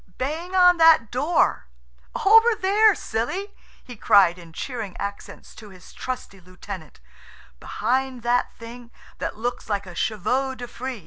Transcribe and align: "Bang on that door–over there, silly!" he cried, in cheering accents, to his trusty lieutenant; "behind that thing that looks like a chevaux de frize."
"Bang 0.17 0.55
on 0.55 0.77
that 0.77 1.11
door–over 1.11 2.55
there, 2.55 2.95
silly!" 2.95 3.53
he 3.83 3.95
cried, 3.95 4.39
in 4.39 4.51
cheering 4.51 4.97
accents, 4.97 5.53
to 5.53 5.69
his 5.69 5.93
trusty 5.93 6.39
lieutenant; 6.41 6.99
"behind 7.59 8.23
that 8.23 8.51
thing 8.55 8.89
that 9.19 9.37
looks 9.37 9.69
like 9.69 9.85
a 9.85 9.93
chevaux 9.93 10.55
de 10.55 10.67
frize." 10.67 10.99